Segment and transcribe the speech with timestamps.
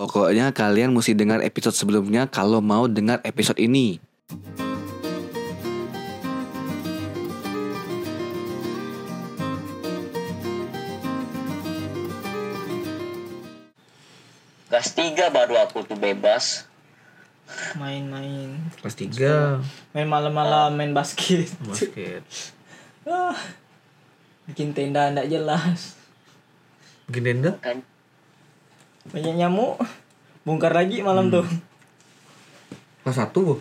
[0.00, 4.00] Pokoknya kalian mesti dengar episode sebelumnya kalau mau dengar episode ini.
[14.72, 16.64] Kelas 3 baru aku tuh bebas.
[17.76, 18.56] Main-main.
[18.80, 19.60] Kelas 3
[19.92, 21.52] Main malam-malam main basket.
[21.68, 22.24] basket.
[23.04, 23.36] Ah.
[24.48, 25.92] Bikin tenda ndak jelas.
[27.04, 27.56] Bikin tenda?
[27.60, 27.84] Kan
[29.08, 29.80] Banyak nyamuk.
[30.44, 31.44] Bongkar lagi malam tuh.
[33.00, 33.56] Kelas 1 bu.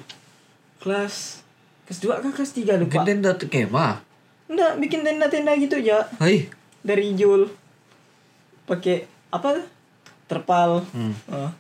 [0.84, 1.44] Kelas
[1.88, 2.92] kelas 2 kan kelas 3 lupa.
[2.92, 4.04] Bikin tenda tuh kemah.
[4.50, 6.50] Enggak, bikin tenda-tenda gitu aja Hai.
[6.82, 7.48] dari Jul.
[8.68, 9.64] Pakai apa?
[10.30, 10.84] Terpal.
[10.92, 11.14] Hmm.
[11.32, 11.52] Ah.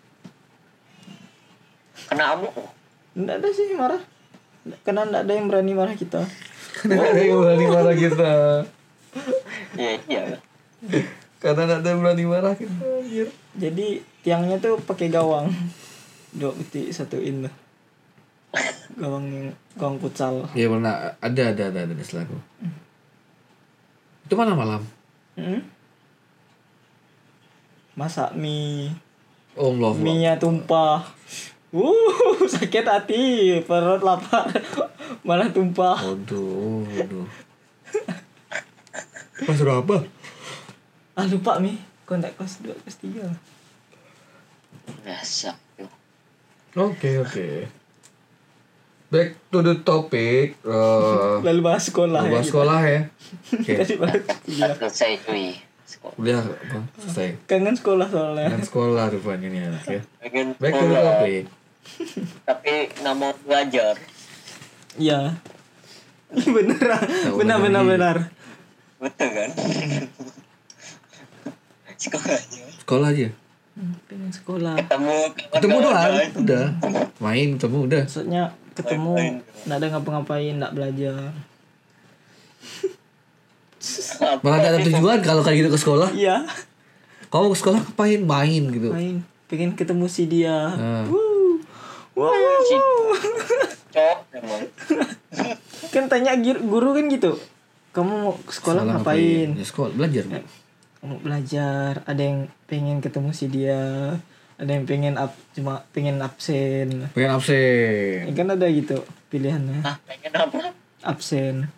[2.09, 2.53] kena amuk.
[3.15, 4.01] Enggak ada sih marah.
[4.83, 6.21] Karena enggak ada yang berani marah kita.
[6.81, 8.31] Karena ada yang berani marah kita.
[9.79, 10.23] Iya iya.
[11.39, 12.75] Karena ada yang berani marah kita.
[13.55, 15.47] Jadi tiangnya tuh pakai gawang.
[16.35, 17.53] Dua putih satuin lah.
[18.99, 19.47] Gawang yang
[19.79, 20.43] gawang futsal.
[20.51, 22.35] Iya pernah ada ada ada ada selaku.
[24.27, 24.83] Itu mana malam?
[25.39, 25.63] Hmm?
[27.95, 28.91] Masak mie.
[29.55, 29.95] Oh Allah.
[29.95, 31.07] Mie-nya tumpah.
[31.69, 31.93] Uh,
[32.53, 34.49] sakit hati, perut lapar,
[35.21, 36.01] malah tumpah.
[36.01, 37.29] Waduh, waduh.
[39.45, 40.01] Mas berapa?
[41.19, 41.75] Ah lupa mie,
[42.07, 43.27] kok enggak kelas 2, kelas 3
[45.03, 45.51] Biasa.
[46.79, 47.67] Oke oke.
[49.11, 50.55] Back to the topic.
[50.63, 52.47] Uh, Lalu bahas sekolah bahas ya.
[52.47, 53.01] sekolah ya.
[53.51, 53.73] Oke.
[53.83, 54.71] Tadi bahas kuliah.
[54.79, 55.59] Selesai cuy.
[55.83, 56.15] Sekolah.
[56.15, 56.79] Kuliah apa?
[57.03, 57.27] Selesai.
[57.51, 58.47] Kangen sekolah soalnya.
[58.55, 60.01] Kan sekolah rupanya nih anak ya.
[60.55, 61.43] Back to the topic.
[62.47, 63.99] tapi nggak mau belajar.
[64.95, 65.35] Iya.
[66.55, 66.79] bener,
[67.35, 67.91] benar benar lagi.
[67.91, 68.15] benar.
[69.03, 69.49] Betul kan?
[71.99, 73.27] Sekolah aja.
[73.75, 74.75] Hmm, Pengen sekolah.
[74.79, 76.11] Ketemu Ketemu doang.
[76.39, 76.65] Udah.
[77.19, 78.03] Main ketemu udah.
[78.07, 78.43] Maksudnya
[78.75, 79.13] ketemu
[79.67, 81.35] nggak ada ngapa-ngapain, nggak belajar.
[84.19, 86.09] Apa Malah ada tujuan kalau kayak gitu ke sekolah.
[86.11, 86.43] Iya.
[87.31, 88.19] Kamu ke sekolah ngapain?
[88.23, 88.89] Main gitu.
[88.91, 90.75] Main, pengen ketemu si dia.
[90.75, 91.07] Nah.
[92.15, 92.35] Wow.
[93.89, 94.63] Cok emang.
[95.91, 97.39] Kan tanya guru kan gitu.
[97.95, 99.55] Kamu mau ke sekolah, ngapain?
[99.55, 100.27] Ya sekolah belajar.
[100.27, 100.43] Bu.
[100.99, 102.03] Kamu belajar.
[102.03, 104.15] Ada yang pengen ketemu si dia.
[104.59, 107.07] Ada yang pengen up cuma pengen absen.
[107.15, 108.27] Pengen absen.
[108.27, 109.79] Ya kan ada gitu pilihannya.
[109.87, 110.75] Ah pengen apa?
[110.99, 111.71] Absen.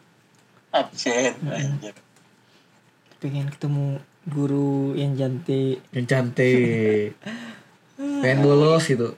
[0.74, 1.38] Absen.
[1.46, 1.94] Anjir.
[3.22, 5.78] Pengen ketemu guru yang cantik.
[5.94, 7.14] Yang cantik.
[8.02, 9.14] Pengen bolos gitu.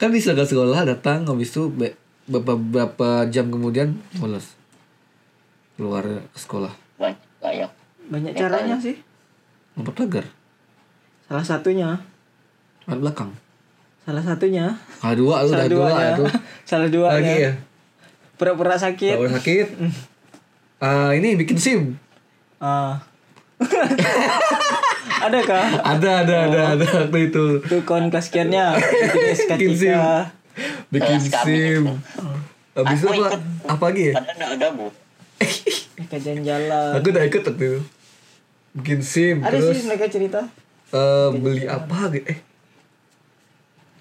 [0.00, 4.56] Kan bisa ke sekolah datang habis itu be- beberapa, beberapa jam kemudian bolos.
[5.76, 6.87] Keluar ke sekolah.
[8.08, 8.32] Banyak.
[8.32, 8.96] Banyak caranya sih.
[9.76, 10.26] Lompat pagar.
[11.28, 12.00] Salah satunya.
[12.88, 13.30] Lewat belakang.
[14.08, 14.72] Salah satunya.
[15.04, 16.24] Ah dua lu Salah dua itu.
[16.68, 17.52] Salah dua Lagi ya.
[18.40, 19.16] Pura-pura sakit.
[19.20, 19.68] Kalau sakit.
[20.78, 21.98] Ah ini bikin SIM.
[22.62, 23.02] Ah.
[25.26, 25.66] ada kah?
[25.82, 27.58] Ada ada ada ada waktu itu.
[27.66, 28.78] Tuh kawan kelas sekiannya.
[29.58, 29.98] Bikin SIM.
[30.94, 31.82] Bikin SIM.
[32.78, 33.34] Habis itu apa?
[33.74, 34.22] Apa lagi ya?
[34.22, 34.86] Nggak ada bu.
[36.06, 36.94] Kajian jalan.
[36.94, 37.80] Aku udah ikut waktu itu.
[38.78, 40.40] Bikin SIM Ada terus sih mereka cerita.
[40.88, 42.26] eh, beli apa gitu.
[42.26, 42.38] Eh.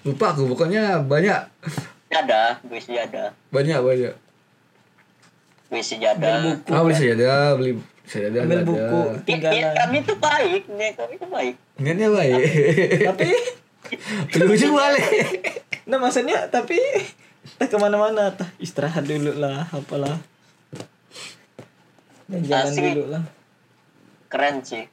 [0.03, 1.41] Lupa aku pokoknya banyak.
[2.07, 3.33] Ada, beli sejadah.
[3.49, 4.13] Banyak banyak.
[5.67, 6.35] Beli sejadah.
[6.55, 6.69] Buku.
[6.69, 7.71] Ah beli sajadah, beli
[8.03, 8.65] sajadah Ambil ada.
[8.65, 9.73] buku Niat tinggalan.
[9.75, 11.55] kami tuh baik, niat kami tuh baik.
[11.75, 12.41] Niatnya baik.
[13.03, 13.29] Tapi
[14.47, 15.07] Ujung balik.
[15.85, 16.79] Nah maksudnya tapi
[17.55, 20.19] tak ke mana-mana tah istirahat dulu lah apalah
[22.27, 22.83] dan jalan Asik.
[22.91, 23.23] dulu lah
[24.27, 24.83] Keren sih.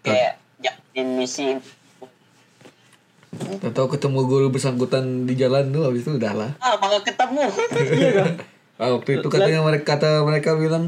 [0.00, 1.56] Kayak jadiin misi
[3.60, 6.50] Atau ketemu guru bersangkutan di jalan tuh habis itu udah lah.
[6.58, 7.44] ah malah ketemu
[7.92, 8.30] iya kan
[8.76, 10.86] Ah, waktu itu katanya mereka kata mereka bilang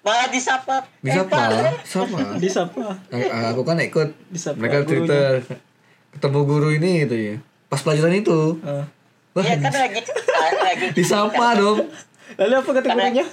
[0.00, 1.74] malah disapa bisa Eh?
[1.82, 2.20] Sama.
[2.42, 4.12] disapa Ah, Aku kan ikut.
[4.28, 5.40] Disapa Mereka cerita
[6.10, 7.36] ketemu guru ini gitu ya.
[7.66, 8.60] Pas pelajaran itu.
[8.60, 8.84] Ah.
[9.32, 10.00] Wah, Iya kan lagi
[10.60, 11.90] lagi disapa dong.
[12.36, 13.26] lalu apa kata Karena- gurunya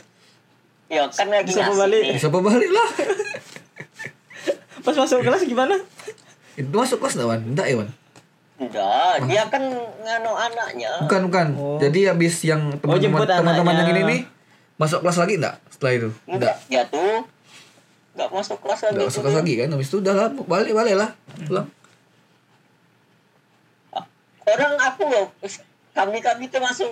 [0.92, 2.04] ya kan lagi ngasih balik.
[2.20, 2.90] Disapa balik lah.
[4.86, 5.78] pas masuk kelas gimana
[6.58, 7.42] Itu masuk kelas enggak, Wan?
[7.48, 7.90] Enggak ya, Wan?
[8.62, 9.64] Enggak, dia kan
[10.04, 10.92] nganu anaknya.
[11.08, 11.48] Bukan, bukan.
[11.56, 11.80] Oh.
[11.80, 14.22] Jadi habis yang teman-teman jemput teman-teman yang ini nih
[14.76, 16.10] masuk kelas lagi enggak setelah itu?
[16.28, 17.24] Enggak, dia tuh
[18.14, 18.94] enggak masuk kelas lagi.
[19.00, 19.68] Enggak masuk kelas lagi kan?
[19.72, 21.10] Habis itu udah lah, balik balik lah.
[21.48, 21.68] Pulang.
[24.42, 25.26] Orang aku loh,
[25.96, 26.92] kami kami tuh masuk.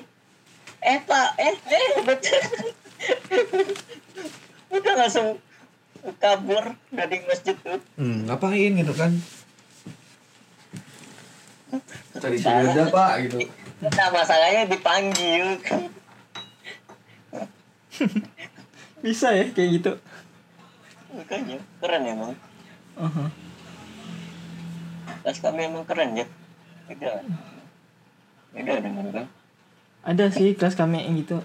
[0.79, 2.39] Eh pak, eh eh betul.
[4.69, 5.37] Udah langsung
[6.17, 9.11] kabur dari masjid tuh Hmm, ngapain gitu kan?
[12.15, 13.37] Cari sepeda pak gitu.
[13.79, 15.55] nah masalahnya dipanggil
[18.99, 19.91] Bisa ya kayak gitu.
[21.09, 22.33] makanya keren emang
[22.95, 23.25] Aha.
[25.19, 26.25] kelas kami emang keren ya
[26.85, 27.25] beda
[28.51, 29.25] beda dengan kan
[30.05, 31.41] Ada sih kelas kami yang gitu.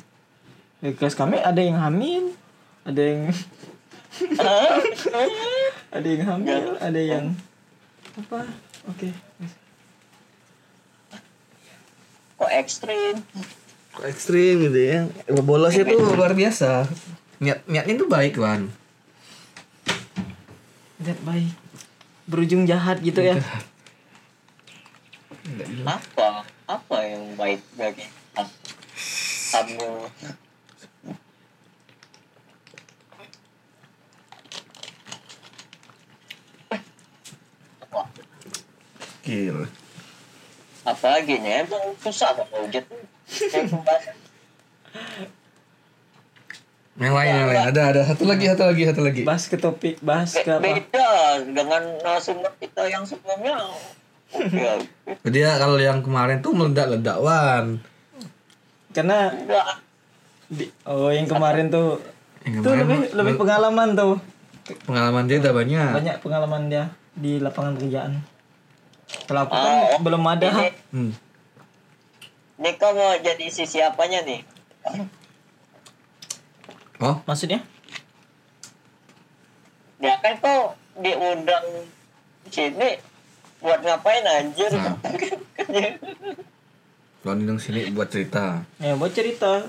[0.85, 2.37] Ya, kelas kami ada yang hamil,
[2.85, 3.33] ada yang
[5.97, 7.33] ada yang hamil, ada yang
[8.21, 8.45] apa?
[8.93, 9.09] Oke.
[12.37, 13.17] kok ekstrim
[13.97, 15.09] Kok ekstrim gitu ya.
[15.41, 16.85] Bolos itu luar biasa.
[17.41, 18.69] Niat niatnya tuh baik kan.
[21.01, 21.55] Lihat baik.
[22.29, 23.41] Berujung jahat gitu ya.
[25.89, 28.05] apa apa yang baik bagi
[29.55, 29.89] kamu
[39.25, 39.67] Gila.
[40.85, 44.17] apalagi nih emang susah kok pembahasan.
[46.95, 49.23] Yang lain yang lain ada ada satu lagi satu lagi satu lagi.
[49.25, 50.63] Bahas ke topik, bahas ke apa?
[50.63, 51.11] beda
[51.43, 53.59] dengan narasumber kita yang sebelumnya
[55.35, 57.81] Dia kalau yang kemarin tuh meledak-ledak wan.
[58.93, 59.33] Karena
[60.47, 61.99] di, oh yang kemarin tuh
[62.45, 64.15] Yang tuh kemarin lebih mah- lebih pengalaman tuh.
[64.85, 65.91] pengalaman dia udah banyak.
[65.93, 68.13] Banyak pengalaman dia di lapangan kerjaan.
[69.25, 70.47] Kalau aku kan oh, belum ada.
[70.47, 71.13] ini Hmm.
[72.55, 74.41] Niko mau jadi sisi apanya nih
[77.03, 77.61] Oh, Maksudnya?
[79.99, 81.89] ya kan kok diundang
[82.53, 83.01] sini
[83.59, 85.01] buat ngapain anjir Nah.
[87.25, 88.61] kalau di sini buat cerita.
[88.77, 89.65] Ya buat cerita.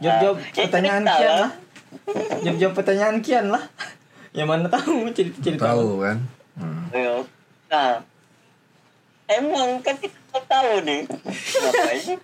[0.00, 1.50] Jawab-jawab Ya, pertanyaan cerita Kian lah.
[2.40, 3.64] Jawab-jawab pertanyaan Kian lah.
[4.32, 5.64] Yang mana tahu cerita-cerita.
[5.76, 6.16] Tahu kan?
[6.56, 6.88] Hmm.
[6.96, 7.14] Ayo.
[7.68, 8.00] nah
[9.26, 11.00] emang kan kita nggak tahu nih
[11.56, 12.18] ngapain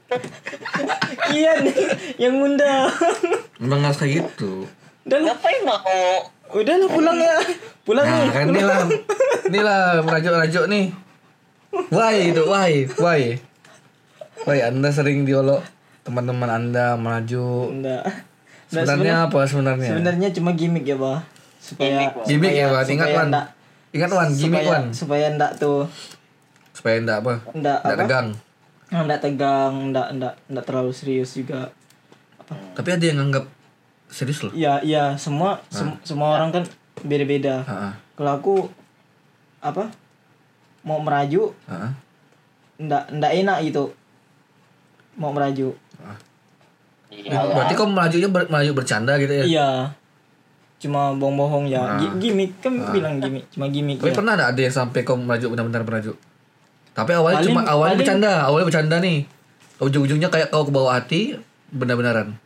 [1.28, 1.58] Kian
[2.16, 2.88] yang ngundang.
[3.58, 4.66] Emang harus kayak gitu.
[5.02, 5.82] Lah, ngapain mau
[6.52, 7.36] udah lah pulang ya.
[7.82, 8.28] Pulang Nah, nih.
[8.30, 8.80] kan inilah
[9.48, 10.86] inilah merajuk-rajuk nih.
[11.88, 13.20] Why itu, why, why?
[14.44, 15.64] Why Anda sering diolok
[16.02, 17.72] teman-teman Anda merajuk.
[17.72, 18.04] Enggak.
[18.68, 19.88] Enggak, Sebenarnya apa sebenarnya?
[19.90, 21.20] Sebenarnya cuma gimmick ya, Bah.
[21.58, 22.10] Supaya Gimmick.
[22.26, 23.28] Gimmick ya, supaya Ingat, Wan.
[23.92, 24.84] Ingat Wan, gimmick Wan.
[24.90, 25.84] supaya ndak tuh
[26.82, 27.32] Supaya enggak apa?
[27.54, 27.94] Enggak apa?
[27.94, 28.28] tegang.
[28.90, 31.70] Ndak tegang, ndak ndak ndak terlalu serius juga.
[32.74, 33.46] Tapi ada yang nganggap
[34.10, 34.50] serius loh.
[34.50, 36.66] Iya, iya, semua sem- semua orang kan
[37.00, 37.62] beda-beda.
[37.62, 37.92] Heeh.
[38.12, 38.54] Kalau aku
[39.58, 39.86] apa?
[40.82, 41.90] Mau merajuk Heeh.
[42.82, 43.94] ndak ndak enak gitu.
[45.14, 45.78] Mau merajuk.
[47.08, 49.44] iya Berarti kau merajunya ber, merajuk bercanda gitu ya?
[49.46, 49.68] Iya.
[50.78, 51.78] Cuma bohong-bohong ya.
[51.78, 51.96] Ah.
[51.96, 54.18] Gi- Gimmick kan bilang gimmick, cuma gimmick Tapi ya.
[54.18, 56.18] pernah ada ada yang sampai kau merajuk benar-benar merajuk?
[56.92, 59.18] Tapi awalnya Paling- cuma awalnya paling- bercanda, awalnya bercanda nih.
[59.78, 61.34] Ujung-ujungnya kayak kau ke bawah hati
[61.68, 62.36] benar-benaran.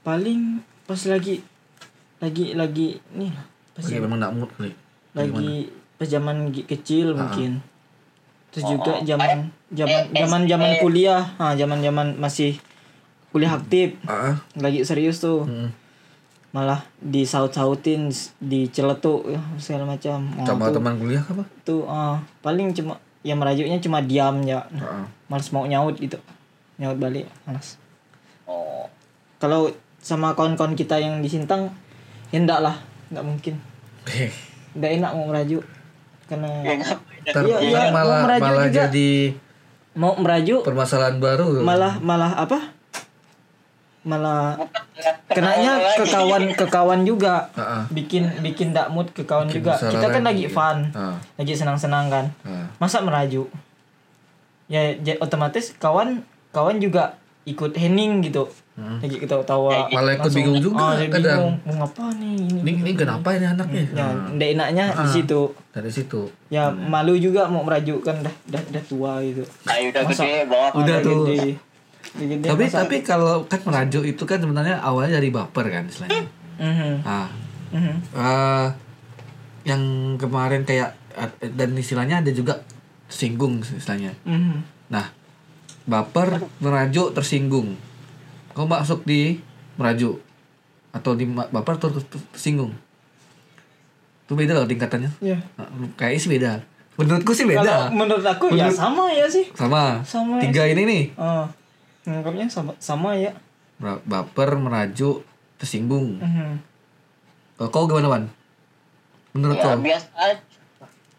[0.00, 1.42] Paling pas lagi
[2.18, 4.72] lagi lagi nih lah, pas Lagi memang enggak mood kali.
[5.12, 7.16] lagi pas zaman kecil Ah.
[7.20, 7.58] mungkin
[8.48, 9.02] terus Oh, juga oh.
[9.02, 12.56] zaman zaman zaman zaman kuliah ah zaman zaman masih
[13.28, 14.34] kuliah aktif Heeh.
[14.56, 15.68] lagi serius tuh Mm.
[16.50, 18.08] malah disaut-sautin
[18.40, 21.44] diceletuk ya, segala macam oh, Sama teman kuliah apa?
[21.60, 22.96] tuh ah, paling cuma
[23.26, 24.62] yang merajuknya cuma diam ya.
[24.70, 25.04] Heeh.
[25.26, 26.18] males mau nyaut gitu.
[26.78, 27.76] Nyaut balik malas
[28.46, 28.86] oh.
[29.38, 31.74] Kalau sama kawan-kawan kita yang di Sintang
[32.30, 32.76] ya enggak lah.
[33.10, 33.54] Enggak mungkin.
[34.78, 35.64] Enggak enak mau merajuk.
[36.28, 36.76] Karena ya
[37.28, 38.80] Ntar Iya, iya, malah mau merajuk malah juga.
[38.88, 39.10] jadi
[39.98, 41.60] mau merajuk permasalahan baru.
[41.66, 42.77] malah malah apa
[44.08, 44.56] malah
[45.28, 47.82] kenanya ke kawan ke kawan juga Heeh.
[47.92, 50.48] bikin bikin dak mood ke kawan juga kita kan lagi.
[50.48, 51.16] fun Heeh.
[51.36, 52.64] lagi senang-senang kan Heeh.
[52.76, 53.52] masa merajuk
[54.66, 59.02] ya ja- otomatis kawan kawan juga ikut hening gitu Hmm.
[59.02, 61.34] lagi ketawa-tawa Malah ikut bingung juga dia kadang.
[61.34, 63.82] bingung mau ngapa nih ini Ini ini kenapa ini anaknya?
[63.90, 65.10] ya Nah, ndak enaknya di Ah.
[65.10, 66.30] situ dari situ.
[66.46, 70.46] ya malu juga mau merajuk kan dah dah, dah tua gitu Ayo udah Masa- gede
[70.46, 71.18] bawa Udah Udah tuh.
[71.26, 71.58] gede.
[72.10, 76.24] Gede, tapi masa- tapi kalau kan merajuk itu kan sebenarnya awalnya dari baper kan istilahnya.
[76.56, 77.28] Mhm, Nah,
[77.70, 77.94] mhm.
[78.12, 78.66] eh,
[79.64, 79.82] yang
[80.14, 80.96] kemarin kayak
[81.50, 82.62] dan istilahnya ada juga
[83.06, 84.14] tersinggung istilahnya.
[84.22, 84.56] Mhm.
[84.88, 85.12] Nah,
[85.84, 87.76] baper, merajuk, tersinggung.
[88.50, 89.36] Kau masuk di
[89.74, 90.18] merajuk
[90.90, 92.72] atau di baper atau ter- ter- tersinggung?
[94.24, 95.10] Itu beda loh tingkatannya.
[95.20, 95.38] Ya.
[95.54, 96.52] Nah, kayaknya sih beda.
[96.96, 97.76] Menurutku sih Kalau beda.
[97.90, 99.46] menurut aku ya Menurut- sama ya sih.
[99.52, 100.02] Sama.
[100.02, 101.04] Sama ya Tiga ini nih.
[101.14, 101.46] Oh,
[102.08, 103.36] nganggapnya sama sama ya.
[103.76, 105.22] Ba- Baper, merajuk,
[105.54, 106.18] tersinggung.
[106.18, 106.58] Mhm.
[107.54, 108.24] Kalau kau gimana, Wan?
[109.36, 110.40] menurut ya kau biasa aja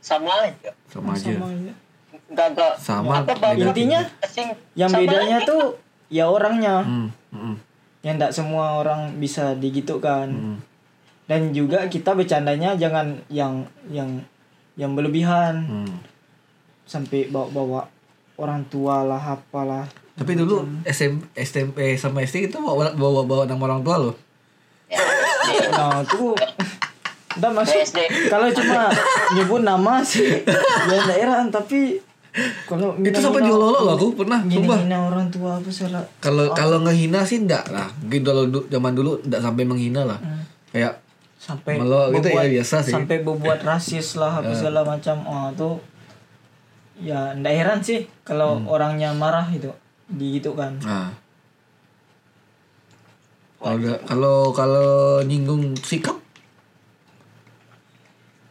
[0.02, 1.74] sama aja sama aja Sama aja.
[2.30, 4.02] nggak nggak Sama, apa Intinya
[4.74, 5.48] yang sama bedanya aja.
[5.48, 5.64] tuh
[6.10, 6.82] ya orangnya.
[6.82, 7.56] hmm, hmm,
[8.02, 10.28] Yang enggak semua orang bisa digitukan.
[10.30, 10.58] hmm.
[11.30, 14.18] Dan juga kita bercandanya jangan yang yang
[14.74, 15.96] yang berlebihan hmm.
[16.84, 17.86] sampai bawa-bawa
[18.36, 19.86] orang tua lah apalah.
[20.20, 24.16] Tapi dulu SM, SMP sama SD itu bawa bawa bawa nama orang tua loh.
[24.92, 25.00] Ya.
[25.50, 26.36] Nah, tuh
[27.40, 27.80] udah masuk.
[27.80, 28.00] SD.
[28.28, 28.92] kalau cuma
[29.34, 30.44] nyebut nama sih
[30.92, 31.98] ya daerah tapi
[32.70, 34.78] kalau itu sampai diolok loh aku pernah sumpah.
[34.84, 37.90] Gini orang tua apa salah kalau kalau ngehina sih enggak lah.
[38.06, 40.20] Mungkin kalau du- zaman dulu enggak sampai menghina lah.
[40.70, 41.02] Kayak
[41.40, 42.94] sampai Melok gitu ya biasa sih.
[42.94, 45.24] sampai berbuat rasis lah apa segala macam.
[45.26, 45.76] Oh tuh
[47.00, 49.72] ya ndak heran sih kalau orangnya marah itu
[50.12, 50.74] gitu kan.
[50.80, 51.14] Nah.
[53.60, 54.90] Kalau udah- kalau kalau
[55.22, 56.16] nyinggung sikap?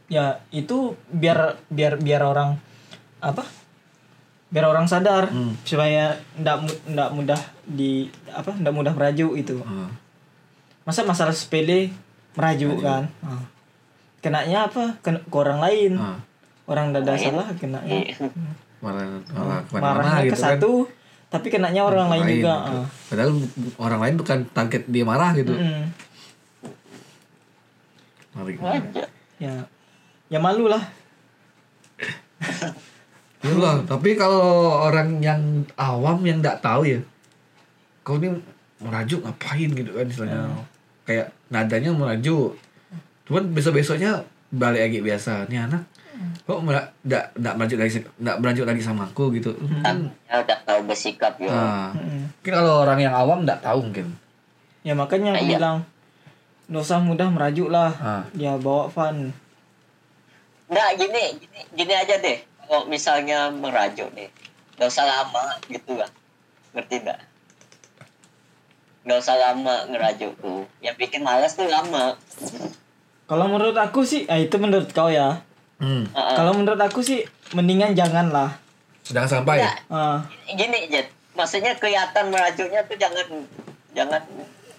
[0.08, 2.56] Ya itu biar biar biar orang
[3.18, 3.44] apa?
[4.48, 5.52] Biar orang sadar Hmm.
[5.62, 9.60] supaya ndak mu- ndak mudah di apa ndak mudah merajuk itu.
[9.60, 9.92] Ah,
[10.84, 11.92] masa masalah sepele
[12.34, 13.08] merajuk kan?
[13.20, 13.44] Ah.
[14.18, 14.98] kenanya apa?
[14.98, 15.92] Kena, ke orang lain.
[15.94, 16.18] Ah,
[16.66, 18.02] orang dada salah kenanya.
[18.02, 18.28] Iya.
[18.78, 20.44] marah marah ke mana-mana marahnya ke gitu kan?
[20.54, 20.72] satu
[21.28, 22.78] tapi kenanya orang lain Lain juga gitu.
[22.80, 22.86] ah.
[23.12, 23.30] padahal
[23.76, 25.84] orang lain bukan target dia marah gitu Mm-mm.
[28.32, 28.54] Mari.
[28.56, 29.04] aja
[29.36, 29.54] ya
[30.28, 30.82] ya malu lah
[33.42, 35.42] Itulah, tapi kalau orang yang
[35.74, 36.98] awam yang nggak tahu ya,
[38.06, 38.30] kau ini
[38.78, 40.46] merajuk ngapain gitu kan istilahnya.
[41.02, 42.54] Kayak nadanya merajuk.
[43.26, 44.22] Cuman besok besoknya
[44.54, 45.50] balik lagi biasa.
[45.50, 45.82] Nih anak
[46.48, 49.52] kok nggak nggak nggak merajuk lagi nggak merajuk lagi sama aku gitu.
[49.52, 50.08] Hmm.
[50.24, 52.24] ya udah tahu bersikap ya Nah, Mm-mm.
[52.32, 54.16] mungkin kalau orang yang awam nggak tahu mungkin.
[54.80, 55.50] ya makanya aku Iya.
[55.54, 55.76] bilang
[56.66, 58.22] nggak usah mudah merajuk lah Ah.
[58.32, 59.36] ya bawa fun
[60.66, 64.28] Nggak gini gini gini aja deh kalau misalnya merajuk nih
[64.74, 66.08] nggak usah lama gitu lah
[66.72, 67.20] ngerti nggak
[69.04, 72.16] nggak usah lama ngerajuk tuh yang bikin malas tuh lama
[73.24, 75.40] kalau menurut aku sih ah, itu menurut kau ya
[75.78, 76.04] Hmm.
[76.04, 76.34] Heeh.
[76.34, 78.50] kalau menurut aku sih mendingan jangan lah
[79.04, 79.56] Jangan sampai.
[79.58, 80.20] Nggak, Ah,
[80.50, 83.24] gini Jet maksudnya kelihatan merajuknya tuh jangan
[83.90, 84.20] jangan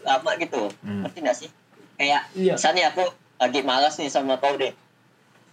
[0.02, 1.02] lama gitu Hmm.
[1.02, 1.50] ngerti nggak sih
[1.96, 2.54] kayak Iya.
[2.54, 4.70] misalnya aku lagi malas nih sama kau deh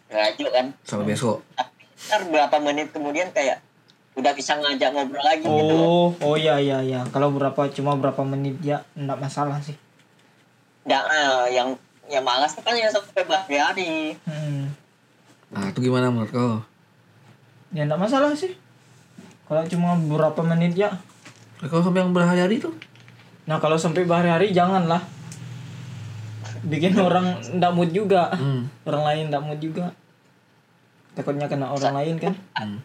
[0.07, 1.41] ngerajuk kan Sampai besok.
[1.53, 1.73] tapi
[2.05, 3.63] ntar berapa menit kemudian kayak
[4.13, 8.23] udah bisa ngajak ngobrol lagi gitu oh oh ya ya ya kalau berapa cuma berapa
[8.23, 9.79] menit ya enggak masalah sih
[10.83, 11.75] Nggak, ah, yang
[12.07, 14.71] yang malas kan yang sampai berhari-hari Hmm.
[15.57, 16.55] Nah, itu gimana menurut kau?
[17.69, 18.55] ya enggak masalah sih
[19.45, 20.91] kalau cuma berapa menit ya
[21.59, 22.73] Kalau sampai yang berhari-hari tuh?
[23.43, 25.03] nah kalau sampai berhari-hari janganlah
[26.63, 28.71] bikin orang enggak mood juga Hmm.
[28.83, 29.93] orang lain enggak mood juga
[31.13, 32.79] takutnya kena orang lain kan Hmm.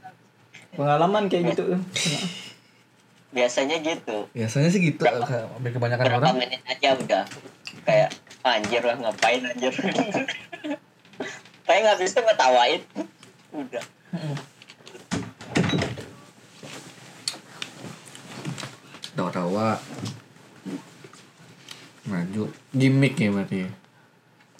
[0.73, 1.81] pengalaman kayak gitu tuh
[3.35, 5.03] biasanya gitu Biasanya sih gitu.
[5.07, 6.35] Hampir kebanyakan berapa orang.
[6.37, 7.23] menit aja udah
[7.81, 8.09] kayak
[8.41, 9.71] anjir lah ngapain anjir
[11.71, 12.81] kayak nggak bisa ngetawain
[13.55, 13.85] udah.
[19.13, 19.79] Tawa-tawa.
[22.03, 22.43] Maju.
[22.73, 23.59] Gimmick ya berarti.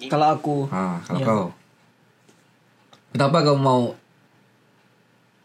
[0.09, 1.27] kalau aku Ah, kalau Iya.
[1.27, 1.45] kau.
[3.11, 3.81] Kenapa kau mau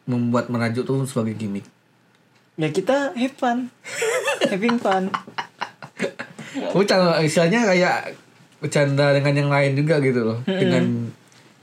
[0.06, 1.66] membuat merajuk tuh sebagai gimmick?
[2.56, 3.68] ya kita have fun
[4.48, 5.12] having fun
[6.88, 8.16] cara istilahnya kayak
[8.56, 10.38] bercanda dengan yang lain juga gitu loh.
[10.40, 11.12] Dengan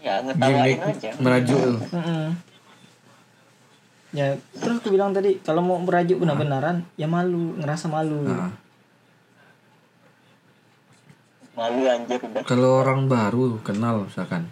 [0.03, 1.79] ya ngetawain gimmick aja merajuk tuh.
[1.95, 2.25] Mm-mm.
[4.11, 4.27] ya
[4.59, 8.51] terus aku bilang tadi kalau mau merajuk benar-benaran ya malu ngerasa malu Nah,
[11.55, 14.49] malu anjir udah kalau orang baru kenal misalkan.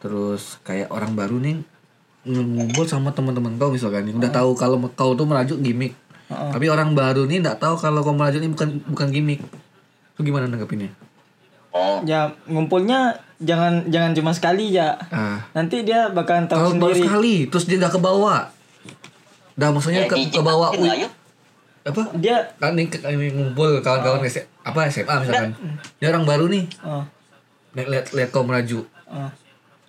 [0.00, 1.60] Terus kayak orang baru nih
[2.24, 5.92] ngumpul sama teman-teman kau misalkan yang udah tahu kalau kau tuh merajuk gimmick.
[6.32, 6.50] Heeh.
[6.56, 9.40] Tapi orang baru nih nggak tahu kalau kau merajuk ini bukan bukan gimmick.
[10.16, 10.88] Itu gimana nanggapinnya?
[11.70, 16.92] Oh ya ngumpulnya jangan jangan cuma sekali ya Ah, nanti dia bakalan tahu kalau baru
[16.92, 18.40] sendiri sekali terus dia udah ke bawah.
[19.52, 21.08] Udah maksudnya ya ke, ke bawah ayo.
[21.82, 22.02] apa?
[22.16, 25.52] dia Kan ini, ini ngumpul kawan-kawan S- apa SMA misalkan.
[25.96, 26.64] Dia orang baru nih.
[26.82, 27.04] oh,
[27.72, 28.84] Lihat lihat, lihat kau meraju.
[29.06, 29.30] oh.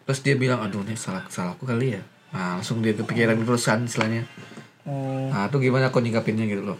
[0.03, 3.79] Terus dia bilang, "Aduh, ini salah salahku kali ya." Nah, langsung dia kepikiran terus kan
[3.81, 4.23] istilahnya.
[4.83, 5.27] oh.
[5.27, 6.79] Nah, itu gimana kau nyikapinnya gitu loh.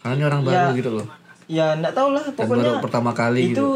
[0.00, 0.46] Karena ini orang Ya.
[0.48, 1.06] baru gitu loh.
[1.46, 3.66] Ya enggak tahu lah pokoknya baru pertama kali itu gitu.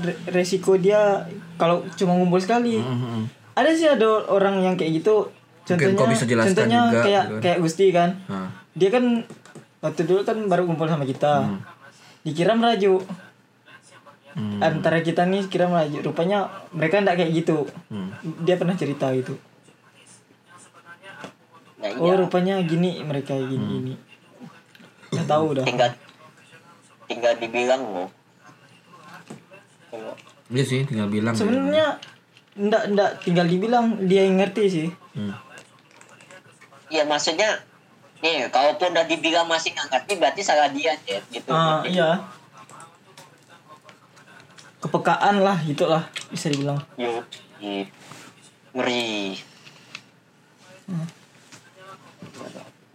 [0.00, 1.22] re- resiko dia
[1.56, 3.22] kalau cuma ngumpul sekali Mhm.
[3.54, 5.30] ada sih ada orang yang kayak gitu
[5.62, 7.40] contohnya kau bisa jelaskan contohnya juga, kayak gitu kan.
[7.40, 9.04] kayak Gusti kan Nah, dia kan
[9.80, 11.58] waktu dulu kan baru kumpul sama kita Hmm.
[12.20, 13.06] dikira merajuk
[14.30, 14.58] Hmm.
[14.58, 18.10] antara kita nih kira merajuk rupanya mereka ndak kayak gitu Hmm.
[18.40, 19.38] dia pernah cerita gitu
[21.76, 23.94] nah oh iya rupanya gini mereka gini gini
[25.10, 25.90] nggak tahu dah tinggal
[27.10, 28.08] tinggal dibilang loh.
[29.90, 30.14] Kalau-
[30.46, 31.34] Iya sih, tinggal bilang.
[31.34, 31.98] sebenarnya
[32.54, 34.88] ndak ndak tinggal dibilang dia yang ngerti sih.
[35.14, 35.34] Hmm.
[36.86, 37.54] Iya maksudnya
[38.18, 41.50] nih kalaupun udah dibilang masih nggak ngerti berarti salah dia Jet, gitu.
[41.50, 42.22] Ah iya.
[44.80, 46.78] Kepekaan lah itulah bisa dibilang.
[46.96, 47.22] Yuk,
[47.58, 47.84] iya.
[48.72, 49.36] ngeri.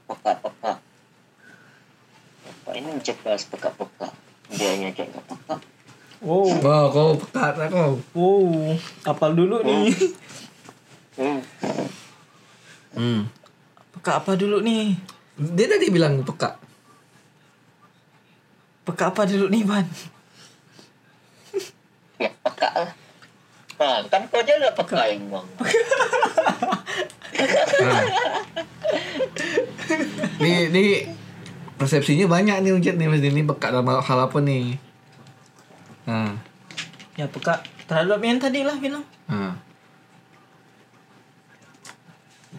[0.06, 0.72] Peka peka
[2.66, 4.10] apa ini cek bahas peka peka
[4.50, 5.56] dia nya kayak nggak peka
[6.26, 6.50] wow.
[6.66, 8.02] Wow, kau pekat lah kau.
[8.18, 8.74] wow.
[9.06, 9.94] Apal dulu nih.
[11.14, 11.40] Hmm.
[12.98, 13.30] Hmm.
[13.94, 14.98] peka apa dulu nih?
[15.38, 16.58] Dia tadi bilang peka.
[18.82, 19.86] peka apa dulu nih ban?
[22.18, 22.92] Ya peka lah.
[23.78, 25.46] Nah, kan kau aja nggak peka emang
[27.86, 28.02] Nah.
[30.42, 31.25] nih, nih
[31.76, 34.80] persepsinya banyak nih Ujet nih Mas ini peka dalam hal apa nih?
[36.06, 36.38] Nah,
[37.16, 39.54] ya peka terhadap yang tadi lah bilang nah.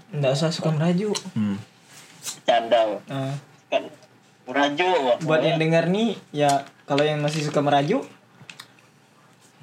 [0.09, 1.59] nggak usah suka merajuk Hmm.
[2.43, 3.35] canda nah,
[3.69, 3.83] kan
[4.45, 6.49] merajuk buat yang dengar nih ya
[6.85, 8.07] kalau yang masih suka merajuk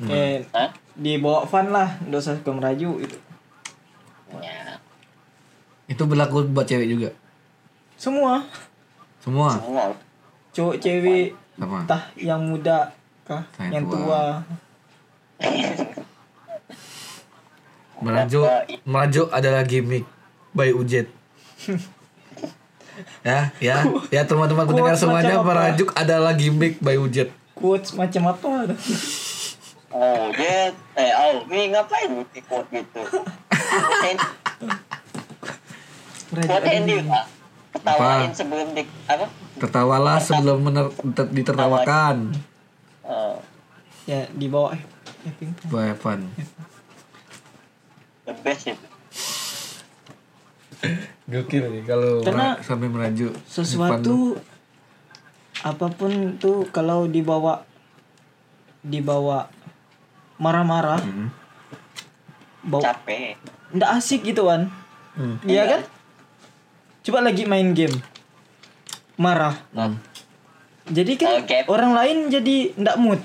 [0.03, 0.69] eh Hah?
[0.93, 3.17] dibawa fun lah nggak usah suka merajuk itu
[4.37, 4.77] ya
[5.85, 7.09] Itu berlaku buat cewek juga.
[7.95, 8.43] semua
[9.23, 9.55] Semua?
[9.55, 9.95] Semua.
[10.53, 11.87] Cowok cewek sama.
[11.87, 12.91] entah yang muda
[13.23, 13.97] kah Yang yang tua.
[13.97, 14.21] tua,
[18.03, 18.43] Merajuk,
[18.83, 20.03] merajuk adalah gimmick
[20.51, 21.07] by Ujet.
[23.23, 23.79] ya, ya,
[24.11, 27.31] ya teman-teman pendengar semuanya merajuk adalah gimmick by Ujet.
[27.55, 28.75] quotes macam apa?
[29.87, 30.67] Oh dia
[30.99, 33.01] eh oh mi ngapain ikut gitu?
[36.33, 37.42] Andy di- pak
[37.73, 38.35] ketawain Apa?
[38.35, 42.33] sebelum di apa Tertawalah sebelum mener, ter- ditertawakan.
[43.03, 43.35] Eh,
[44.05, 44.83] ya di bawah eh
[45.23, 45.31] ya.
[45.65, 46.27] Boy fun.
[48.23, 48.87] the best itu
[51.25, 53.31] Gokil nih kalau Karena sampai merajuk.
[53.43, 54.35] Sesuatu
[55.63, 57.63] apa pun tuh kalau dibawa
[58.81, 59.47] dibawa
[60.35, 61.31] marah-marah Hmm.
[62.61, 63.39] bau capek
[63.71, 64.67] ndak asik gitu kan
[65.15, 65.39] Hmm.
[65.45, 65.81] iya kan
[67.03, 67.95] coba lagi main game.
[69.15, 69.53] Marah.
[69.71, 69.99] Hmm.
[70.85, 71.63] jadi kan Oke.
[71.65, 73.21] orang lain jadi ndak mood.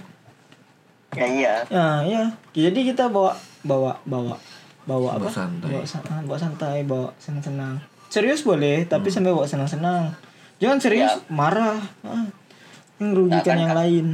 [1.11, 1.55] Ya iya.
[1.67, 4.39] Ya ya jadi kita bawa bawa bawa
[4.85, 5.27] bawa apa?
[5.27, 5.69] Bawa santai.
[5.69, 7.83] bawa, san- ah, bawa santai bawa senang-senang.
[8.09, 10.15] Serius boleh tapi sampai bawa senang-senang.
[10.59, 11.23] Jangan serius Ya.
[11.29, 11.79] marah.
[12.03, 12.31] Ah,
[12.97, 14.07] yang merugikan Nah, kan- yang lain.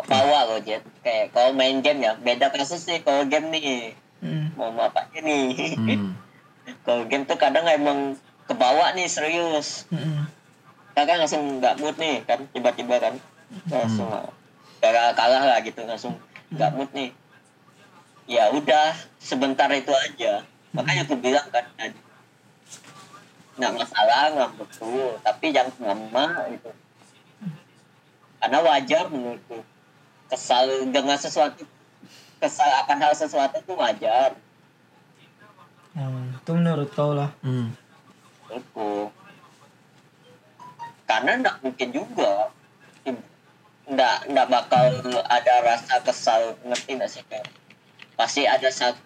[0.00, 3.92] Bawa loh Jet kayak kalau main game ya beda kasus sih kalau game nih.
[4.18, 4.50] Hmm.
[4.54, 5.76] mau apa nih?
[5.76, 6.16] Hmm.
[6.86, 8.16] kalau game tuh kadang emang
[8.48, 9.84] kebawa nih serius.
[9.92, 10.24] Mm-mm.
[10.96, 13.14] kakak langsung nggak mood nih kan tiba-tiba kan.
[13.70, 14.10] Langsung
[14.82, 16.18] kalah kalah lah gitu langsung
[16.50, 17.12] nggak mood nih.
[18.26, 20.42] Ya udah sebentar itu aja.
[20.74, 22.00] Makanya aku bilang kan tadi
[23.58, 26.70] nggak masalah ngambek tuh tapi jangan lama gitu.
[28.38, 29.62] Karena wajar menurutku.
[30.28, 31.64] Kesal dengan sesuatu
[32.38, 34.34] kesal akan hal sesuatu itu wajar.
[35.98, 37.34] Hmm, itu menurut kau lah.
[37.42, 37.74] Hmm.
[38.52, 38.90] Itu.
[41.08, 42.52] Karena nggak mungkin juga.
[43.88, 44.84] Nggak nggak bakal
[45.32, 47.48] ada rasa kesal ngerti nggak sih kayak
[48.20, 49.00] pasti ada satu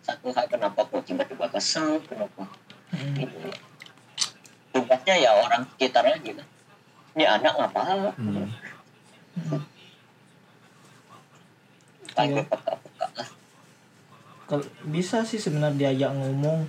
[0.00, 2.48] satu hal kenapa kok tiba-tiba kesal kenapa?
[2.96, 3.12] Hmm.
[3.12, 3.36] gitu.
[4.72, 6.48] Tugasnya ya orang sekitar aja kan
[7.14, 7.80] ini anak ngapa
[8.16, 8.46] Hmm.
[12.20, 12.42] Iya.
[12.44, 13.28] peka-peka lah.
[14.44, 16.68] Kalau bisa sih sebenarnya diajak ngomong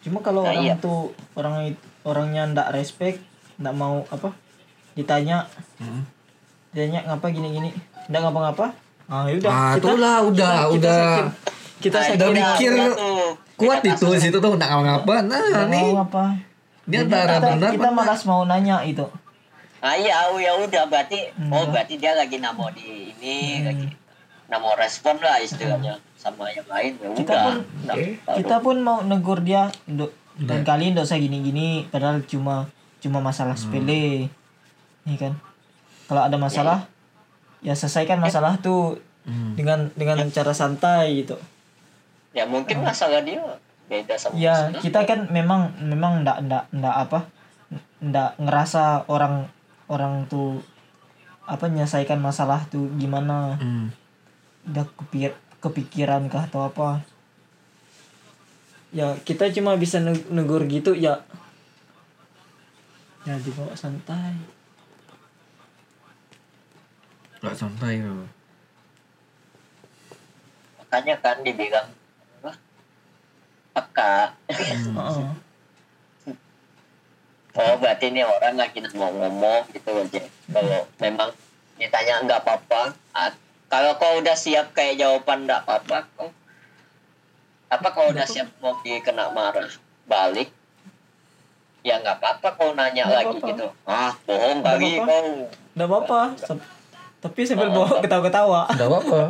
[0.00, 0.74] cuma kalau Nah, orang iya.
[0.76, 1.00] tuh
[1.34, 1.54] orang
[2.02, 3.20] orangnya ndak respect
[3.56, 4.32] ndak mau apa
[4.92, 5.44] ditanya
[5.76, 6.08] Hmm.
[6.70, 7.70] ditanya ngapa gini gini
[8.06, 8.66] ndak ngapa-ngapa
[9.06, 11.02] ah yaudah Ah, itulah, udah, udah.
[11.26, 11.34] sakit-
[11.80, 13.30] kita Nah, sakit udah itu mikir udah tuh.
[13.54, 16.24] Kuat Kita itu situ tuh nggak ngapa Nah, ndak nih apa
[16.86, 19.04] dia antara kita, benar kita malas mau nanya itu
[19.80, 21.48] Ah iya, oh, ya udah berarti Hmm.
[21.50, 23.66] oh berarti dia lagi namo di ini Hmm.
[23.66, 23.86] lagi
[24.50, 27.44] namo respon lah istilahnya sama yang lain ya Kita udah.
[27.46, 28.04] pun- baru.
[28.34, 32.66] kita pun mau negur dia do, dan kali ndak usah gini-gini padahal cuma
[32.98, 34.26] cuma masalah sepele
[35.02, 35.32] nih kan
[36.04, 36.90] kalau ada masalah
[37.60, 39.52] ya selesaikan masalah tuh Hmm.
[39.52, 41.36] dengan dengan cara santai gitu
[42.32, 43.36] ya mungkin masalah dia
[43.86, 44.80] beda sama ya masalah.
[44.80, 47.28] kita kan memang memang ndak ndak ndak apa
[48.00, 49.44] ndak ngerasa orang
[49.86, 50.64] orang tuh
[51.44, 53.92] apa menyelesaikan masalah tuh gimana Hmm.
[54.62, 57.00] Udah kepikir kepikiran kah atau apa
[58.90, 61.22] ya kita cuma bisa neg- negur gitu ya
[63.22, 64.34] ya dibawa santai
[67.40, 68.28] Gak santai loh.
[70.76, 71.88] makanya kan dibilang
[72.36, 72.52] apa
[73.72, 74.16] peka
[74.50, 74.96] Hmm.
[74.98, 75.30] Heeh.
[77.60, 80.20] oh berarti ini orang lagi mau ngomong gitu aja
[80.50, 81.30] kalau memang
[81.76, 82.92] ditanya nggak apa-apa
[83.70, 86.28] kalau kau udah siap kayak jawaban nggak apa-apa kau.
[87.70, 89.70] Apa kau udah siap mau dikena marah
[90.04, 90.50] balik?
[91.80, 93.48] Ya nggak apa-apa kau nanya Nggak lagi apa-apa.
[93.54, 93.66] gitu.
[93.86, 95.06] Ah bohong Nggak kali apa-apa.
[95.06, 95.28] kau.
[95.78, 96.20] Nggak apa-apa.
[97.20, 99.20] Tapi sambil bawa ketawa-ketawa Gak apa-apa.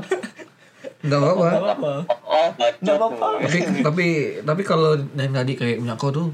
[1.00, 1.46] Gak apa-apa.
[1.46, 1.92] Nggak apa-apa.
[2.24, 2.48] oh
[2.80, 3.28] Nggak apa-apa.
[3.44, 4.06] tapi tapi
[4.40, 6.28] tapi kalau yang tadi kayak punya kau tuh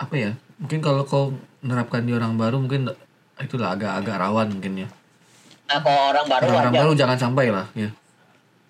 [0.00, 0.32] apa ya?
[0.56, 2.88] Mungkin kalau kau menerapkan di orang baru mungkin
[3.38, 4.88] itulah agak-agak rawan mungkin ya
[5.68, 6.80] nah kalau orang baru orang wajar.
[6.80, 7.90] baru jangan sampai lah ya.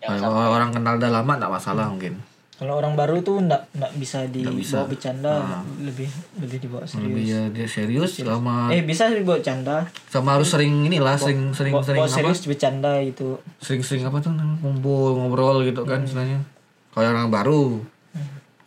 [0.02, 2.14] Jangan kalau orang kenal udah lama nggak masalah mungkin.
[2.58, 5.62] Kalau orang baru tuh nggak nggak bisa dibawa bercanda Ah.
[5.78, 6.11] lebih
[6.42, 7.30] lebih dibawa lebih serius.
[7.30, 11.87] ya dia serius sama eh bisa dibawa canda sama harus sering inilah sering sering bawa,
[11.87, 12.18] sering bawa apa?
[12.18, 13.38] serius bercanda itu.
[13.62, 16.42] Sering sering apa tuh ngumpul ngobrol gitu kan istilahnya.
[16.90, 17.62] Kalau orang baru.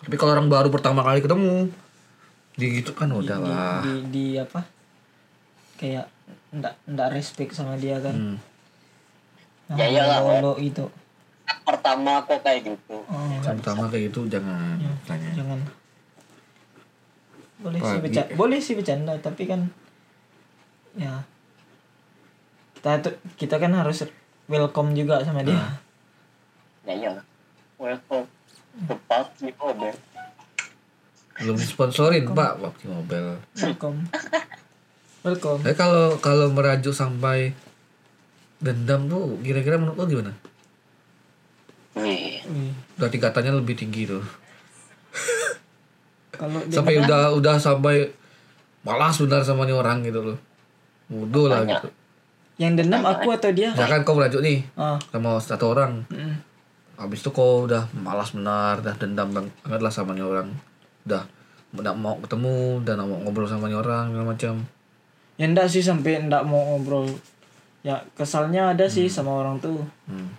[0.01, 1.67] Tapi kalau orang baru pertama kali ketemu
[2.55, 3.79] di gitu kan udah di, lah.
[3.83, 4.63] di, di apa?
[5.75, 6.07] Kayak
[6.51, 8.11] ndak ndak respect sama dia kan.
[8.11, 8.37] Hmm.
[9.67, 10.83] Nah, Ya iyalah, lolo itu.
[11.63, 12.95] Pertama kok kayak gitu.
[13.01, 15.31] Oh, Yang pertama kayak gitu jangan tanya.
[15.31, 15.59] jangan.
[17.57, 19.61] Boleh sih bercanda boleh sih bercanda tapi kan
[20.93, 21.23] ya.
[22.73, 24.03] Kita tuh kita kan harus
[24.45, 25.55] welcome juga sama dia.
[25.55, 25.75] Nah.
[26.83, 27.25] ya iyalah.
[27.77, 28.27] Welcome.
[28.87, 29.95] Tepat sih oh Ben.
[31.33, 34.05] belum disponsorin pak waktu mobil welcome
[35.21, 35.61] welcome.
[35.61, 37.53] Tapi kalau kalau merajuk sampai
[38.61, 40.33] dendam tuh kira-kira menurut lo gimana?
[41.97, 42.39] Wih,
[42.95, 44.23] udah tingkatannya lebih tinggi tuh.
[46.31, 48.07] Kalau sampai udah udah sampai
[48.87, 50.37] malas benar sama nih orang gitu loh.
[51.11, 51.91] Bodoh lah gitu.
[52.55, 53.75] Yang dendam aku atau dia?
[53.75, 54.95] Misalkan kau merajuk nih ah.
[55.11, 56.07] sama satu orang.
[56.09, 56.49] Mm.
[57.01, 60.47] habis itu kau udah malas benar udah dendam banget lah sama nih orang.
[61.03, 61.27] Udah
[61.75, 64.53] nggak mau ketemu dan nggak mau ngobrol sama nih orang segala macam
[65.41, 67.09] ya enggak sih sampai enggak mau ngobrol.
[67.81, 69.81] Ya kesalnya ada sih sama orang tuh.
[70.05, 70.29] Hmm.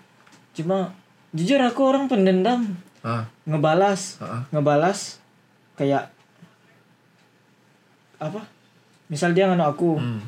[0.53, 0.95] cuma
[1.35, 2.79] jujur aku orang pendendam.
[3.03, 3.27] Ah.
[3.43, 4.23] Ngebalas.
[4.23, 4.43] Ah, ah.
[4.55, 5.19] ngebalas.
[5.75, 6.15] Kayak
[8.23, 8.47] apa?
[9.11, 9.99] Misal dia nganu aku.
[9.99, 10.23] Hmm.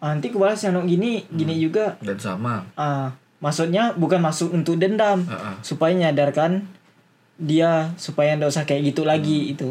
[0.00, 2.00] ah, nanti aku balas nganu gini gini juga.
[2.00, 2.64] Dan sama.
[2.72, 3.12] Ah
[3.44, 5.28] maksudnya bukan maksud untuk dendam.
[5.28, 5.56] Ah, ah.
[5.60, 6.64] supaya nyadarkan
[7.38, 9.70] dia supaya ndak usah kayak gitu lagi itu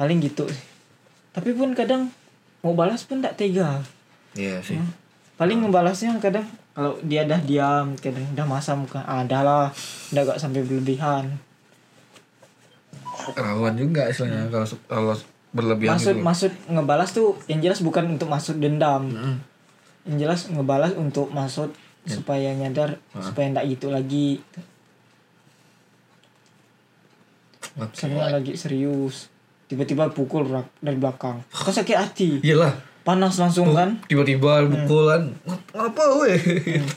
[0.00, 0.64] paling gitu sih.
[1.36, 2.08] tapi pun kadang
[2.64, 3.84] mau balas pun tak tega.
[4.32, 4.80] Iya sih.
[5.36, 9.68] Paling ngebalasnya kadang kalau dia dah diam kadang dah masam muka ah dah lah.
[10.16, 11.36] Ndak gak sampai berlebihan.
[13.36, 15.14] Rawan juga istilahnya kalau kalau
[15.54, 16.24] berlebihan maksud gitu.
[16.24, 19.12] maksud ngebalas tuh yang jelas bukan untuk maksud dendam.
[19.12, 19.36] Mm.
[20.04, 21.72] yang jelas ngebalas untuk maksud
[22.04, 24.40] supaya nyadar supaya ndak gitu lagi.
[27.74, 28.06] Oke.
[28.06, 29.33] misalnya lagi serius
[29.66, 30.44] tiba-tiba pukul
[30.80, 31.40] dari belakang.
[31.48, 32.28] Kok sakit hati.
[32.44, 32.74] Iyalah.
[33.04, 34.00] Panas langsung kan?
[34.08, 36.40] tiba-tiba pukulan Ngap- ngapa weh?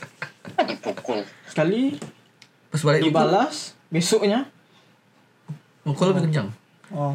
[0.72, 1.20] Dipukul.
[1.44, 2.00] Sekali
[2.72, 3.12] pas balik pukul?
[3.12, 4.48] dibalas besoknya.
[5.84, 6.48] Pukul lebih kencang?
[6.92, 7.12] Oh.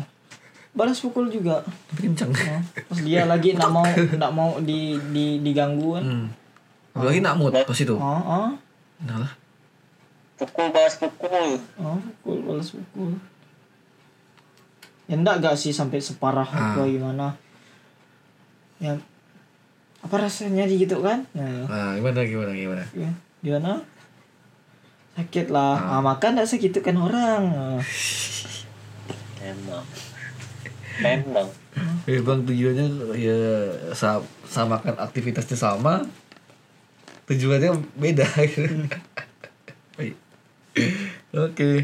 [0.73, 1.65] Balas pukul juga.
[1.93, 2.29] Lebih kencang?
[2.37, 2.61] Oh,
[2.93, 6.05] pas dia lagi nak mau nak mau di, di diganggu kan.
[6.05, 6.27] Hmm.
[6.93, 7.97] apalagi nak mood pas itu?
[7.97, 8.49] Oh oh.
[9.09, 9.33] Nah lah.
[10.37, 11.57] Pukul balas pukul.
[11.81, 13.17] Oh pukul balas pukul
[15.03, 16.73] ya enggak gak sih sampai separah Ah.
[16.73, 17.35] apa gimana.
[18.77, 18.95] Ya
[19.99, 21.23] apa rasanya gitu kan?
[21.31, 22.83] Nah nah gimana gimana gimana?
[22.91, 23.79] Ya, gimana?
[25.13, 25.75] Sakit lah.
[25.77, 26.01] Ah.
[26.01, 27.43] makan tak sakit kan orang.
[27.49, 27.81] Ah.
[29.39, 29.85] memang.
[30.95, 31.47] Memang.
[32.05, 33.37] Eh bang tujuannya ya
[33.91, 36.03] sa- samakan aktivitasnya sama
[37.25, 38.23] tujuannya beda.
[39.97, 40.15] Baik.
[41.33, 41.83] Oke.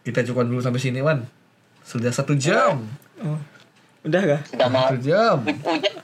[0.00, 1.20] Kita cukup dulu sampai sini Wan
[1.90, 2.86] Sudah satu jam.
[3.18, 3.34] Oh.
[4.00, 5.36] udah gak sudah mau Satu jam.
[5.42, 5.94] Ujat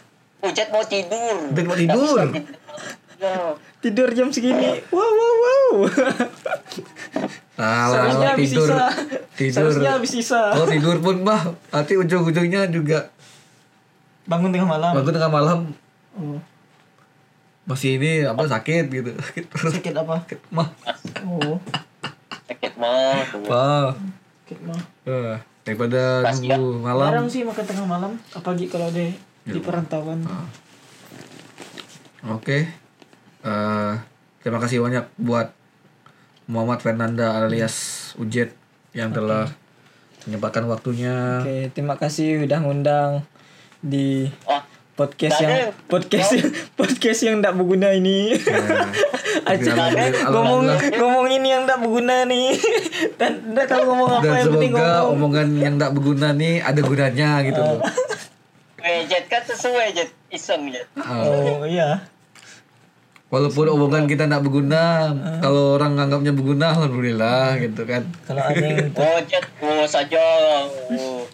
[0.42, 1.37] Ujat mau tidur.
[1.55, 2.27] Ujat mau tidur.
[3.16, 3.57] Ya.
[3.81, 4.83] tidur jam segini.
[4.90, 5.72] Wow wow wow.
[7.57, 8.87] Nah seharusnya habis tidur sisa.
[9.38, 9.55] Tidur.
[9.55, 10.42] Seharusnya habis sisa.
[10.59, 13.09] Oh tidur pun bah Nanti ujung-ujungnya juga
[14.27, 14.90] bangun tengah malam.
[14.90, 15.59] Bangun tengah malam.
[16.18, 16.42] Oh.
[17.64, 19.14] Masih ini apa sakit gitu.
[19.22, 20.20] Sakit sakit apa?
[20.51, 20.68] Mah.
[21.25, 21.57] Oh.
[22.51, 23.90] Sakit mah Wah.
[24.44, 24.83] Sakit mah.
[25.09, 26.57] Eh, Daripada Kasihan.
[26.57, 29.11] nunggu malam jarang sih makan tengah malam apalagi kalau deh
[29.42, 30.46] di perantauan Ah.
[32.26, 32.66] Oke.
[33.42, 33.94] Eh,
[34.40, 35.55] terima kasih banyak buat
[36.46, 37.74] Muhammad Fernanda alias
[38.16, 38.55] Ujet
[38.90, 39.46] yang telah
[40.24, 41.42] menyempatkan waktunya.
[41.42, 43.22] Oke, terima kasih udah ngundang
[43.79, 44.56] di Oh,
[44.96, 45.68] podcast yang ada.
[45.87, 46.48] podcast yang
[46.80, 48.32] podcast yang tidak berguna ini.
[48.32, 48.56] Ya,
[49.44, 52.56] Aja Alhamdulillah- ngomong ngomong ini yang tidak berguna nih.
[53.20, 55.06] Dan tidak tahu ngomong apa Dan yang penting ngomong.
[55.12, 57.78] omongan yang tak berguna nih ada gunanya gitu loh.
[58.78, 60.11] eh, Jet kan sesuai Jet.
[60.26, 60.88] Iseng Jet.
[60.94, 61.22] Ah.
[61.22, 62.00] Oh iya.
[63.26, 68.06] Walaupun omongan kita tak berguna, kalau orang nganggapnya berguna, alhamdulillah gitu kan.
[68.22, 70.22] Kalau ada yang Oh Jet, oh saja.
[70.88, 71.26] Oh.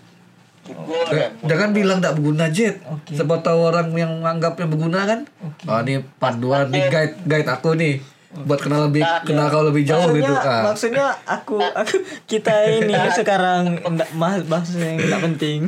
[0.63, 1.05] Syukur.
[1.11, 2.79] Eh, Jangan bilang tak berguna Jet.
[2.87, 3.19] Oke.
[3.19, 5.21] Siapa tahu orang yang menganggapnya berguna kan.
[5.67, 7.99] Oh ini panduan nih guide guide aku nih
[8.33, 10.49] buat kenal lebih kenal kau lebih jauh maksudnya, gitu.
[10.49, 10.63] Ah.
[10.65, 15.59] maksudnya aku aku kita ini sekarang enggak bahas bahas yang enggak penting.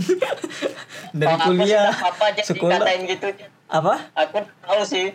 [1.15, 3.29] Dari kuliah, apa Jet sekolah, dikatain gitu
[3.71, 3.95] apa?
[4.19, 5.15] Aku tahu sih.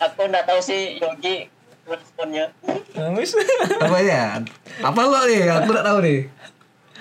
[0.00, 1.48] Aku nggak tahu sih Yogi
[1.84, 2.48] responnya.
[2.96, 3.36] Bagus.
[3.76, 4.40] Apa ya?
[4.80, 5.44] Apa lo nih?
[5.52, 6.18] Aku tak tahu nih.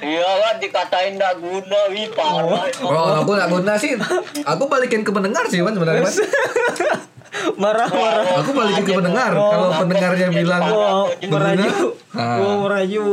[0.03, 2.63] Iya kan dikatain nggak guna, wih parah.
[2.79, 3.95] Oh, aku tak guna sih.
[4.43, 6.03] Aku balikin ke pendengar sih, man sebenarnya.
[6.03, 6.13] Man.
[7.55, 8.39] Marah-marah.
[8.39, 9.31] Aku balikin ke pendengar.
[9.31, 11.71] Kalau pendengarnya bilang Wow, berguna, merayu.
[12.13, 12.37] ah.
[12.37, 13.05] Wow, merayu.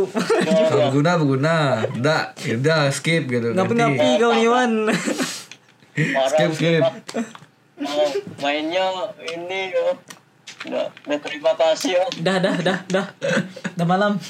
[0.66, 1.54] kalau berguna berguna.
[1.92, 3.50] Udah, udah skip gitu.
[3.50, 4.18] Ngapi-ngapi Ganti.
[4.18, 4.72] kau nih, Wan.
[5.90, 6.82] Parah, Skip, skip.
[7.80, 8.08] Oh,
[8.40, 8.86] mainnya
[9.24, 9.88] ini ya.
[10.62, 12.04] Udah, udah terima kasih ya.
[12.20, 13.06] Dah, dah, dah, dah.
[13.72, 14.20] Dah malam.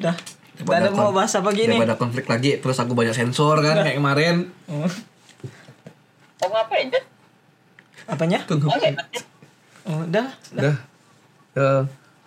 [0.00, 0.16] dah.
[0.56, 1.76] Dah ada mau bahas apa gini?
[1.76, 4.48] Daripada konflik lagi, terus aku banyak sensor kan kayak kemarin.
[4.68, 4.88] Oh,
[6.36, 7.04] Oh ngapain Jet?
[8.06, 8.38] apanya?
[8.46, 8.70] Tunggu.
[8.70, 8.94] Oke.
[9.88, 10.30] Oh, dah.
[10.54, 10.76] Udah.
[11.56, 11.70] Ya,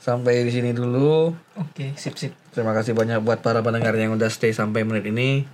[0.01, 1.31] sampai di sini dulu.
[1.55, 2.35] Oke, sip sip.
[2.51, 5.47] Terima kasih banyak buat para pendengar yang udah stay sampai menit ini.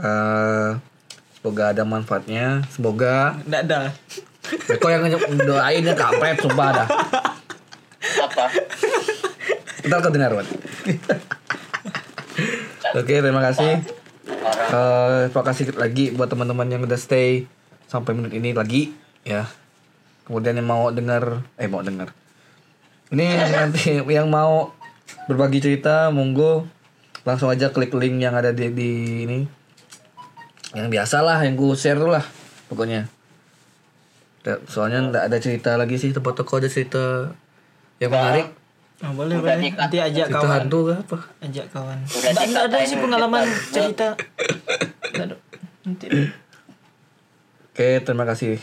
[0.00, 0.70] Eh,
[1.36, 2.64] semoga ada manfaatnya.
[2.72, 3.36] Semoga.
[3.44, 3.92] Dah, dah.
[4.48, 5.04] Ya, kok yang
[5.44, 6.88] doain ya kampret, sumpah dah.
[8.24, 8.44] Apa?
[9.84, 10.12] Ntar kau
[12.94, 13.82] Oke, terima kasih.
[14.68, 17.48] Eh, terima kasih lagi buat teman-teman yang udah stay
[17.88, 18.92] sampai menit ini lagi,
[19.24, 19.48] ya.
[20.28, 22.12] Kemudian yang mau dengar, eh mau dengar.
[23.08, 24.76] Ini yang nanti yang mau
[25.24, 26.68] berbagi cerita, monggo
[27.24, 28.90] langsung aja klik link yang ada di, di
[29.24, 29.40] ini.
[30.76, 32.24] Yang biasa lah, yang gue share tuh lah,
[32.68, 33.08] pokoknya.
[34.68, 37.32] Soalnya nggak ada cerita lagi sih tempat toko ada cerita
[37.96, 38.57] yang menarik.
[38.98, 39.70] Oh, boleh, Udah boleh.
[39.70, 40.58] Nanti ajak Cerita kawan.
[40.58, 41.18] hantu apa?
[41.38, 41.98] Ajak kawan.
[42.02, 43.70] Udah Nggak, ada sih pengalaman kita.
[43.70, 44.08] cerita.
[45.86, 46.06] Nanti.
[47.68, 48.58] Oke, terima kasih.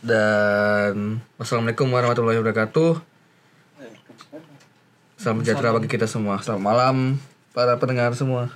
[0.00, 3.02] Dan wassalamualaikum warahmatullahi wabarakatuh.
[5.18, 6.38] Salam sejahtera bagi kita semua.
[6.38, 6.96] Selamat malam
[7.50, 8.54] para pendengar semua.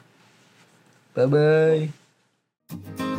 [1.12, 1.90] Bye
[2.70, 3.13] bye.